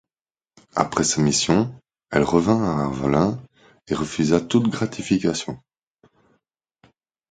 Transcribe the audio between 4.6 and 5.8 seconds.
gratification.